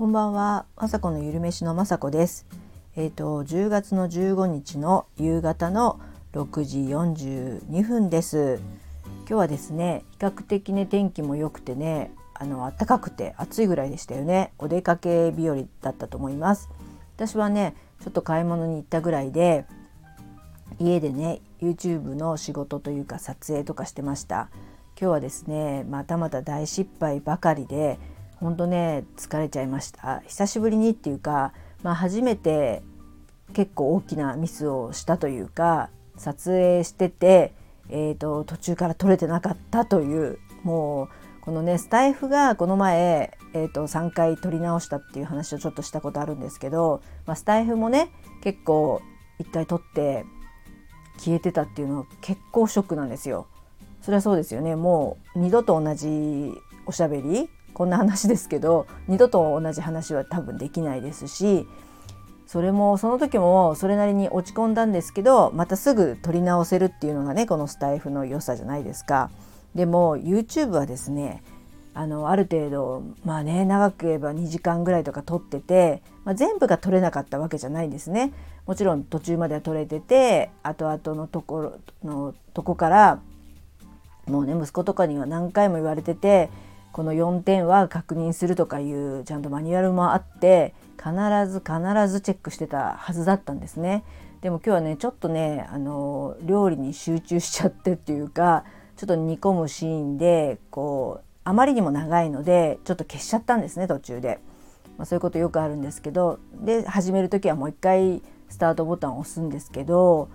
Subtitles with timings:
[0.00, 2.46] こんばんは、まさこのゆるめしのまさこです。
[2.96, 6.00] えっ、ー、と10月の15日の夕方の
[6.32, 6.78] 6時
[7.68, 8.62] 42分です。
[9.04, 14.54] 今日はですね、比較的ね天気も良くてね、あの暖かくて暑いぐらいでしたよね。
[14.56, 16.70] お出かけ日和だったと思います。
[17.18, 19.66] 私はね、ちょっと買い物に行ったぐらいで、
[20.78, 24.48] 家でね YouTube の仕事というか撮影とかしてました。
[24.98, 27.98] 今日はですね、またまた大失敗ばかりで。
[28.40, 32.82] 本当ね疲れちゃいました久しぶりにっていうか、まあ、初めて
[33.52, 37.52] 結構大きなミスをしたというか撮影してて、
[37.88, 41.08] えーと、途中から撮れてなかったというもう
[41.42, 48.10] このねスタイフがこの前、えーと、3回撮り直したっていう話をちょっとしたことあるんですけど、まあ、スタイフもね
[48.42, 49.02] 結構
[49.40, 50.24] 1回撮って
[51.18, 53.46] 消えてたっていうのは結構ショックなんですよ。
[54.00, 56.54] それはそうですよねもう二度と同じ
[56.86, 61.66] おしゃべりこんな話ですけど二度と同じ話は多分できないですし
[62.46, 69.30] それもその時もそれなりに落ち込んだんですけどまたすぐ撮り直せるっていうのがねこのスタイフの良さじゃないですか。
[69.74, 71.44] でも YouTube はですね
[71.94, 78.32] あのある程度まあね長く言えば2時間ぐらいとか撮ってて、まあ、全部が撮れなかったわけじゃないんですね。
[78.66, 83.20] もちろん途中までは撮れてて後々のところのとこから
[84.26, 86.50] もうね息子とかには何回も言われてて
[86.92, 91.12] この4点は確認するとかいうちゃんとマニュアルもあって必
[91.50, 94.04] ず必ずチェックしてたはずだったんですね。
[94.40, 98.64] でも今日はねちょっとねあの料理に集中しちゃってっていうか
[98.96, 104.40] ちょっと煮込むシーンでこうあまりにも長いのでちょっと消しちゃったんですね途中で。
[104.98, 110.28] まあ、そういうことよくあるんですけどで始める時はもう一回スタートボタンを押すんですけど、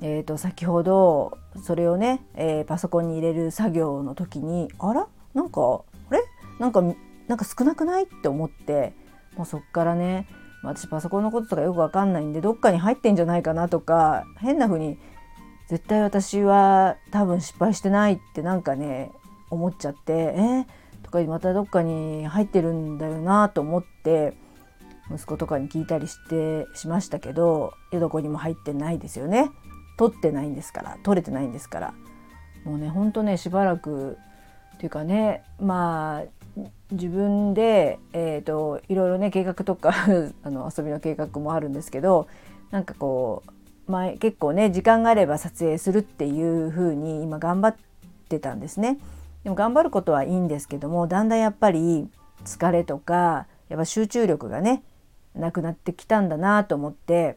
[0.00, 5.08] えー、と先ほどそれをね、えー、パソコンに入れる作業の時にあら？
[5.34, 6.22] なんかあれ？
[6.58, 6.82] なんか
[7.26, 8.04] なんか少なくない？
[8.04, 8.94] って思って
[9.36, 10.26] もうそっからね
[10.62, 14.98] 私パソコンのこととかよくわかんないんでどっかに入ってんじゃないかなとか変な風に
[15.68, 19.12] 絶対私は多分失敗してないってなんかね
[19.50, 20.36] 思っちゃってえ？
[20.36, 20.66] ー、
[21.04, 24.34] とかまたどっかに入ってるんだよなと思って
[25.10, 29.50] 息子とかに聞いたりしてしましたけどどこにも入ってないですよね。
[29.96, 31.94] 取ってないんですから取れてないんですから。
[32.64, 34.18] もうねほんとねしばらく
[34.78, 36.38] っていうかねまあ
[36.92, 39.92] 自分で、えーと、いろいろね計画とか
[40.42, 42.28] あの遊びの計画もあるんですけど
[42.70, 43.42] なんかこ
[43.88, 47.76] う、まあ、結構ね時間があれば撮影するっていう風に今頑張っ
[48.28, 48.98] てたんですね。
[49.42, 52.08] でも頑張ることはいいんですけどもだんだんやっぱり
[52.44, 54.82] 疲れとかやっぱ集中力がね
[55.34, 57.36] なくなってきたんだなと思って、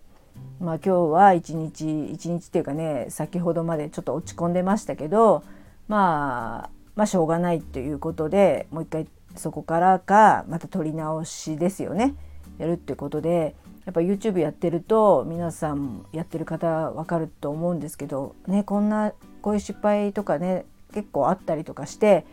[0.60, 5.44] まあ、今日は一日一日っていうかね先ほどまでちょっと落ち込んでましたけど
[5.88, 12.14] まあまあしょうがないということでもう一回そこからかまた撮り直しですよね
[12.60, 22.24] やるってことでやっぱ YouTube やってると皆さんやってる方わかると思うんですけどねこんなこういう失敗とかね結構あったりとかして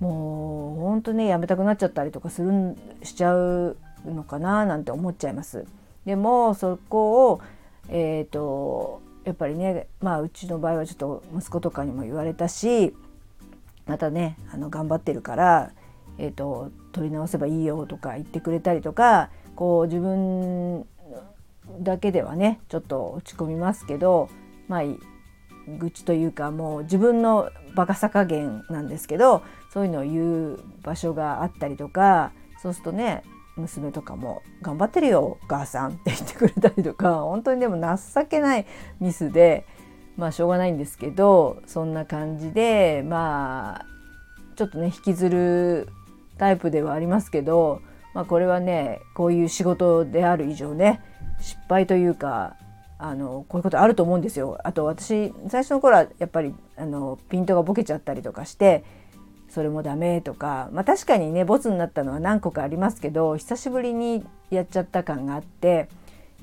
[0.00, 5.64] もうほんとねやめたくなっちゃったりとかするしちゃうのかななんて思っちゃいます。
[6.06, 7.40] でもそこを
[7.88, 12.96] えーとやっぱりねまあうちの場合はちょっと息子とかにも言われたし
[13.86, 15.72] またねあの頑張ってるから、
[16.18, 20.86] えーと、取り直せばいいよとか言ってくれたりとかこう自分
[21.80, 24.28] だけではねちょっと落ち込みますけど
[24.68, 24.82] まあ
[25.78, 29.42] 愚痴というかもう自分のバカさ加減なんですけど
[29.72, 32.32] そういうのを言う場所があったりとか
[32.62, 33.22] そうするとね
[33.56, 38.66] 娘とかも「頑張ってるよお母さん」って言ってくれたりとか本当にでも情けない
[38.98, 39.66] ミスで
[40.16, 43.86] まあしょうがないんですけどそんな感じでまあ
[44.56, 45.88] ちょっとね引きずる
[46.38, 47.80] タイプではありますけど、
[48.14, 51.00] まあ、これはねこういう仕事である以上ね
[51.40, 52.56] 失敗というか
[52.98, 54.58] あのこういうことあると思うんですよ。
[54.62, 58.84] あと私最初の頃はやっぱりあのピントがボケちゃったりとかして
[59.48, 65.88] それもダメとか、まあ、確かにねボツになったのは何個かありますけど久しぶりにやっちゃった感があって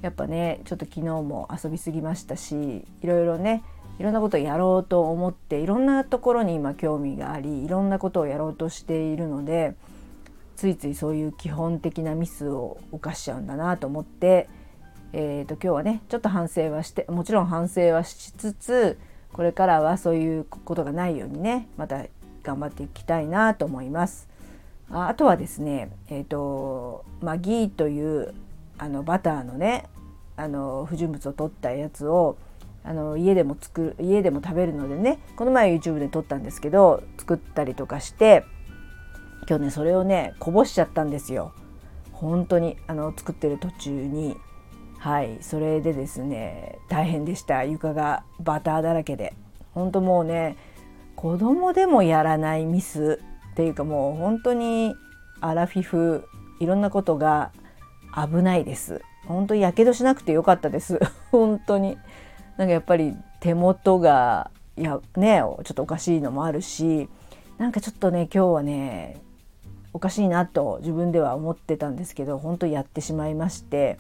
[0.02, 3.64] やっぱねちょっと昨日も遊びすぎましたしいろいろね
[4.00, 9.76] いろんなことをやろうと思っていろんなところに今興味がありいろんなことをやろうとしているので
[10.56, 14.50] ついついそういう基本的なミスを犯しちゃうんだなと思って、
[15.12, 18.98] えー、と今日はねちょっと反省はしてもちろん反省はしつつ
[19.34, 22.06] これからはそういうことがないようにねまた
[22.44, 24.30] 頑張っていきたいなと思います。
[24.92, 28.34] あとはですね、えーとまあ、ギーという
[28.80, 29.86] あのバターのね
[30.36, 32.38] あの不純物を取ったやつを
[32.84, 38.46] あの家でも作る家でも食べるのでねこの前 YouTube で撮ったんですけど作ったりとかして
[39.48, 41.54] 今日ねそれをねこぼしちゃったんですよ。
[42.12, 44.36] 本当にあの作ってる途中に。
[44.98, 47.64] はいそれでですね大変でした。
[47.64, 49.34] 床がバターだらけで。
[49.74, 50.58] 本当もうね
[51.16, 53.20] 子供でもやらないミス
[53.52, 54.96] っていうかもう本当に
[55.42, 56.28] アラフィフ
[56.60, 57.52] いろんなことが
[58.16, 59.02] 危ないです。
[59.28, 61.00] 本当にやけどしなくてよかったです。
[61.32, 61.98] 本当に。
[62.58, 67.10] なんかやっぱり手元がいやねちょっとおかしいのもあるし
[67.58, 69.22] なんかちょっとね今日はね
[69.94, 73.98] おかしいなと自分では思ってたんですけど本当やってしまいまして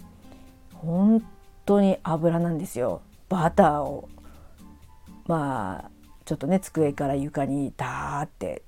[0.74, 1.24] 本
[1.66, 3.02] 当に油なんですよ。
[3.30, 4.10] バターを
[5.28, 5.92] まあ
[6.26, 8.64] ちょっとね机から床にダーって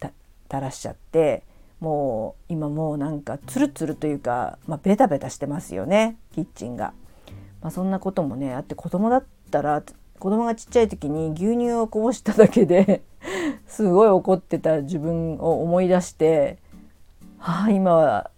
[0.50, 1.44] 垂らしちゃって
[1.82, 6.94] もう今もうなんかツルツルというか、まあ、ベタベタしてますよねキッチンが。
[7.62, 9.84] まあ、そんなこともねあって子供だったら
[10.20, 13.02] 子供がちっちゃい時に牛乳をこぼしただけで
[13.68, 16.58] すごい怒ってた自分を思い出して
[17.38, 18.32] はあ今は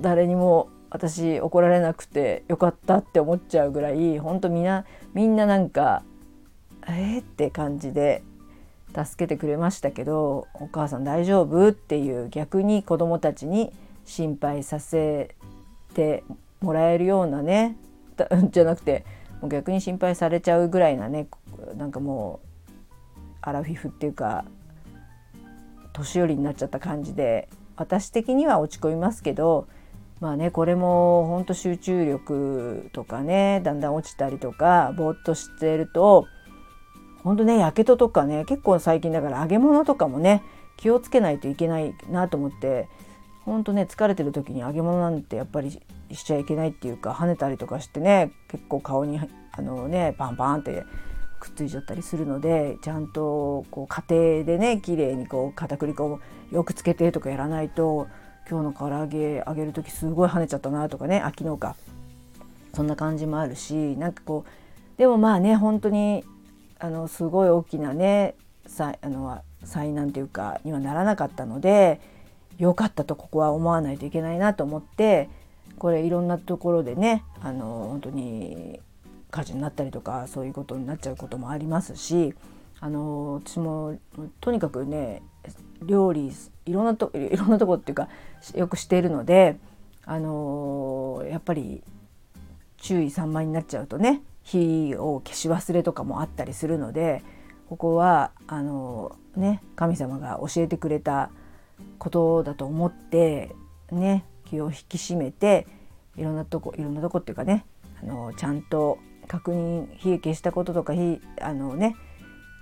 [0.00, 6.02] 誰にも私怒られなくてよかったって思っちゃうぐらい本当みんなみんななんか
[6.86, 8.22] えー、って感じで
[8.94, 13.72] 助けてくれましたけど「お母さん大丈夫?」っていう逆に子どもたちに
[14.04, 15.34] 心配させ
[15.94, 16.22] て
[16.60, 17.76] もらえるようなね
[18.50, 19.04] じゃなくて
[19.40, 21.26] もう逆に心配されちゃうぐらいなね
[21.76, 22.48] なんかもう
[23.40, 24.44] アラフィフっていうか
[25.92, 29.66] 年寄りになっちゃった感じで私的には落ち込みますけど
[30.20, 36.26] まあねこれもほんと集中力とかねだんだん落ちたりとかぼーっとしてると
[37.24, 40.42] ほんとねやけどとかね結構最近だから揚げ物とかもね
[40.76, 42.88] 気をつけないといけないなと思って
[43.44, 45.70] ほんとね疲れてる時に揚げ物なんてやっぱり
[46.12, 49.18] しちゃいけないっていうか跳ねたりとかしてね結構顔に
[49.52, 50.84] あのねパンパンって
[51.40, 56.20] くっついちゃったりするのでちゃんとこう家庭でね綺麗にこう片栗粉を
[56.52, 58.06] よくつけてとかやらないと
[58.48, 61.76] 今日の唐揚げ揚げる時すごい跳ねちゃったなとかね昨日か
[62.74, 66.24] そんな感じもあるしなんかこうでもまあね本当に
[66.84, 68.34] あのすごい大きなね
[68.66, 71.98] さあの災難というかにはならなかったので
[72.58, 75.30] 良かったとここは思わないといけないなと思って
[75.78, 78.80] これいろんなところでねあの本当に
[79.30, 82.34] 火事になったりとかそういうことになっちゃうこともありますし
[82.80, 83.98] あの私も
[84.42, 85.22] とにかくね
[85.80, 86.32] 料理
[86.66, 88.10] いろんなといろんなとこっていうか
[88.54, 89.56] よくしているので
[90.04, 91.82] あのやっぱり
[92.76, 97.22] 注意散漫になっちゃうとね火を消し忘れとかもあったりするので
[97.68, 101.30] ここはあのね神様が教えてくれた
[101.98, 103.50] ことだと思って
[103.90, 105.66] ね気を引き締めて
[106.16, 107.64] いろんなとこいろんなとこっていうかね
[108.02, 111.96] あのちゃんと確認火消したこととか火あのね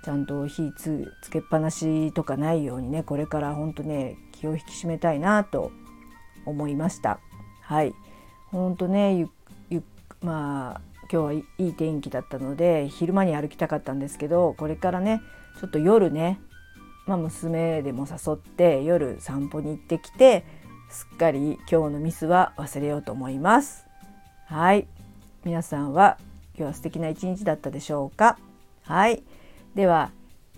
[0.05, 5.71] ちゃんと火つつけっぱなしとかないようにねこれから本当ね気を引き締めたいなと
[6.45, 7.19] 思いました。
[7.61, 7.93] はい
[8.51, 9.27] 本当ね
[10.21, 15.21] まあ今日はいい天気だったので昼間に歩きたかったんですけどこれからね
[15.61, 16.39] ちょっと夜ね、
[17.05, 20.43] まあ、娘でも誘って夜散歩に行ってきて
[20.89, 23.85] すっかり今日のミスは忘れようと思います。
[24.47, 24.87] はい
[25.45, 26.17] 皆さんは
[26.57, 28.39] 今日は素敵な一日だったでしょうか？
[28.81, 29.21] はい
[29.75, 30.09] では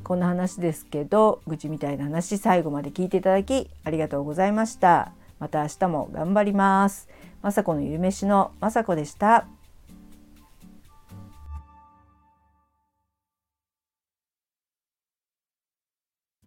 [0.06, 7.10] こんな話ですけど愚痴みたいな話最後まで聞いていただきありがとうございましたまた明日も頑張ります。
[7.42, 9.48] まさこのゆるめしのまさこでした。